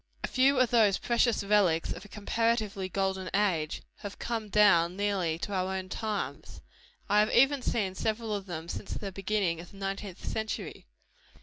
A 0.23 0.27
few 0.27 0.57
of 0.59 0.71
those 0.71 0.97
precious 0.97 1.43
relics 1.43 1.93
of 1.93 2.03
a 2.03 2.07
comparatively 2.07 2.89
golden 2.89 3.29
age, 3.35 3.83
have 3.97 4.17
come 4.17 4.49
down 4.49 4.95
nearly 4.97 5.37
to 5.37 5.53
our 5.53 5.75
own 5.75 5.89
times. 5.89 6.59
I 7.07 7.19
have 7.19 7.29
even 7.31 7.61
seen 7.61 7.93
several 7.93 8.33
of 8.33 8.47
them 8.47 8.67
since 8.67 8.93
the 8.93 9.11
beginning 9.11 9.59
of 9.59 9.69
the 9.69 9.77
nineteenth 9.77 10.25
century. 10.27 10.87